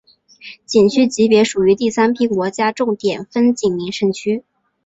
[0.65, 4.43] 景区级别属于第三批国家重点风景名胜区。